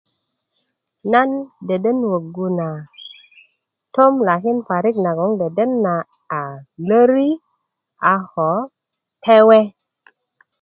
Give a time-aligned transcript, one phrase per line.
[1.11, 1.29] nan
[1.67, 2.69] deden woggu na
[3.93, 5.95] tom lakin parik nagoŋ nan deden na
[6.39, 6.41] a
[6.87, 7.29] löri
[8.13, 8.49] ako
[9.23, 9.59] tewe